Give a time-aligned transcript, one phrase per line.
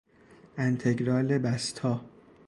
[0.57, 2.01] انتگرال بستا